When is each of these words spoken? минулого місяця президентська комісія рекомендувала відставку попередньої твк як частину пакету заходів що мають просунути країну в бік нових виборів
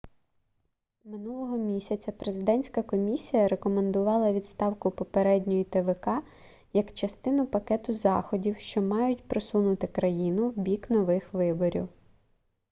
минулого 1.03 1.57
місяця 1.57 2.11
президентська 2.11 2.83
комісія 2.83 3.47
рекомендувала 3.47 4.33
відставку 4.33 4.91
попередньої 4.91 5.63
твк 5.63 6.07
як 6.73 6.93
частину 6.93 7.45
пакету 7.47 7.93
заходів 7.93 8.57
що 8.57 8.81
мають 8.81 9.23
просунути 9.27 9.87
країну 9.87 10.49
в 10.49 10.55
бік 10.57 10.89
нових 10.89 11.33
виборів 11.33 11.89